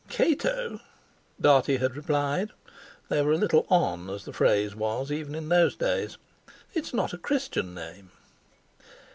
[0.09, 0.79] "Cato!"
[1.39, 6.91] Dartie had replied—they were a little 'on' as the phrase was even in those days—"it's
[6.91, 8.09] not a Christian name."